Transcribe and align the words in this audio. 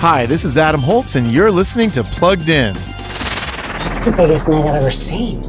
Hi, 0.00 0.24
this 0.24 0.46
is 0.46 0.56
Adam 0.56 0.80
Holz, 0.80 1.14
and 1.14 1.30
you're 1.30 1.50
listening 1.50 1.90
to 1.90 2.02
Plugged 2.02 2.48
In. 2.48 2.72
That's 2.72 4.02
the 4.02 4.10
biggest 4.10 4.48
Meg 4.48 4.64
I've 4.64 4.76
ever 4.76 4.90
seen. 4.90 5.42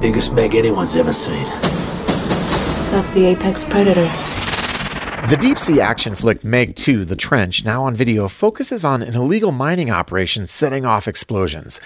Biggest 0.00 0.32
Meg 0.32 0.54
anyone's 0.54 0.96
ever 0.96 1.12
seen. 1.12 1.44
That's 2.90 3.10
the 3.10 3.26
apex 3.26 3.64
predator. 3.64 4.10
The 5.28 5.36
deep 5.38 5.58
sea 5.58 5.82
action 5.82 6.14
flick 6.14 6.42
Meg 6.42 6.74
2 6.74 7.04
The 7.04 7.16
Trench, 7.16 7.66
now 7.66 7.84
on 7.84 7.94
video, 7.94 8.28
focuses 8.28 8.82
on 8.82 9.02
an 9.02 9.14
illegal 9.14 9.52
mining 9.52 9.90
operation 9.90 10.46
setting 10.46 10.86
off 10.86 11.06
explosions. 11.06 11.78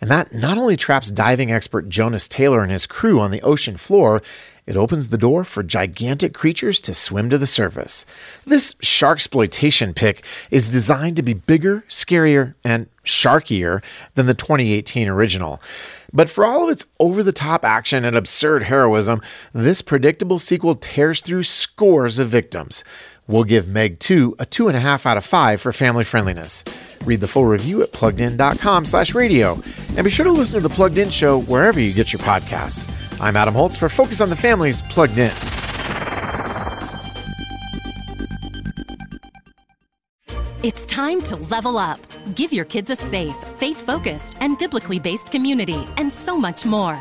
And 0.00 0.10
that 0.10 0.34
not 0.34 0.58
only 0.58 0.76
traps 0.76 1.10
diving 1.10 1.50
expert 1.50 1.88
Jonas 1.88 2.28
Taylor 2.28 2.62
and 2.62 2.70
his 2.70 2.86
crew 2.86 3.20
on 3.20 3.30
the 3.30 3.42
ocean 3.42 3.76
floor, 3.76 4.22
it 4.66 4.76
opens 4.76 5.08
the 5.08 5.18
door 5.18 5.44
for 5.44 5.62
gigantic 5.62 6.32
creatures 6.32 6.80
to 6.82 6.94
swim 6.94 7.28
to 7.30 7.36
the 7.36 7.46
surface. 7.46 8.06
This 8.46 8.74
shark 8.80 9.16
exploitation 9.16 9.92
pick 9.92 10.24
is 10.50 10.70
designed 10.70 11.16
to 11.16 11.22
be 11.22 11.34
bigger, 11.34 11.84
scarier, 11.88 12.54
and 12.64 12.88
sharkier 13.04 13.82
than 14.14 14.26
the 14.26 14.34
2018 14.34 15.06
original. 15.08 15.60
But 16.12 16.30
for 16.30 16.46
all 16.46 16.64
of 16.64 16.70
its 16.70 16.86
over 16.98 17.22
the 17.22 17.32
top 17.32 17.64
action 17.64 18.04
and 18.04 18.16
absurd 18.16 18.64
heroism, 18.64 19.20
this 19.52 19.82
predictable 19.82 20.38
sequel 20.38 20.74
tears 20.76 21.20
through 21.20 21.42
scores 21.42 22.18
of 22.18 22.28
victims. 22.28 22.84
We'll 23.26 23.44
give 23.44 23.68
Meg 23.68 23.98
2 23.98 24.36
a 24.38 24.46
2.5 24.46 25.06
out 25.06 25.16
of 25.16 25.24
5 25.24 25.60
for 25.60 25.72
family 25.72 26.04
friendliness. 26.04 26.64
Read 27.04 27.20
the 27.20 27.28
full 27.28 27.46
review 27.46 27.82
at 27.82 27.92
pluggedin.com 27.92 28.84
slash 28.84 29.14
radio. 29.14 29.62
And 29.96 30.04
be 30.04 30.10
sure 30.10 30.24
to 30.24 30.32
listen 30.32 30.54
to 30.54 30.60
the 30.60 30.74
Plugged 30.74 30.98
In 30.98 31.08
Show 31.08 31.42
wherever 31.42 31.78
you 31.78 31.92
get 31.92 32.12
your 32.12 32.20
podcasts. 32.20 32.90
I'm 33.20 33.36
Adam 33.36 33.54
Holz 33.54 33.76
for 33.76 33.88
Focus 33.88 34.20
on 34.20 34.28
the 34.28 34.36
Family's 34.36 34.82
Plugged 34.82 35.18
In. 35.18 35.32
It's 40.64 40.86
time 40.86 41.20
to 41.22 41.36
level 41.36 41.76
up. 41.76 42.00
Give 42.34 42.52
your 42.52 42.64
kids 42.64 42.90
a 42.90 42.96
safe, 42.96 43.36
faith 43.58 43.80
focused, 43.82 44.34
and 44.40 44.58
biblically 44.58 44.98
based 44.98 45.30
community, 45.30 45.86
and 45.98 46.12
so 46.12 46.38
much 46.38 46.64
more. 46.64 46.98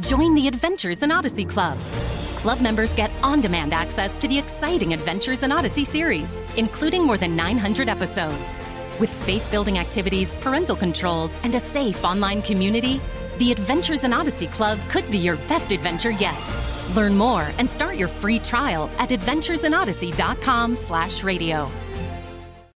Join 0.00 0.34
the 0.34 0.48
Adventures 0.48 1.02
in 1.02 1.12
Odyssey 1.12 1.44
Club. 1.44 1.78
Club 2.36 2.60
members 2.60 2.94
get 2.94 3.10
on 3.22 3.40
demand 3.40 3.72
access 3.72 4.18
to 4.18 4.28
the 4.28 4.36
exciting 4.36 4.92
Adventures 4.92 5.44
in 5.44 5.52
Odyssey 5.52 5.84
series, 5.84 6.36
including 6.56 7.04
more 7.04 7.16
than 7.16 7.36
900 7.36 7.88
episodes. 7.88 8.54
With 9.00 9.10
faith 9.24 9.50
building 9.50 9.78
activities, 9.78 10.34
parental 10.36 10.76
controls, 10.76 11.36
and 11.42 11.54
a 11.54 11.60
safe 11.60 12.04
online 12.04 12.42
community, 12.42 13.00
the 13.38 13.50
Adventures 13.50 14.04
in 14.04 14.12
Odyssey 14.12 14.46
Club 14.46 14.78
could 14.88 15.10
be 15.10 15.18
your 15.18 15.36
best 15.48 15.72
adventure 15.72 16.12
yet. 16.12 16.38
Learn 16.94 17.16
more 17.16 17.50
and 17.58 17.68
start 17.68 17.96
your 17.96 18.08
free 18.08 18.38
trial 18.38 18.88
at 18.98 19.08
adventuresinodyssey.com 19.08 20.76
slash 20.76 21.24
radio. 21.24 21.68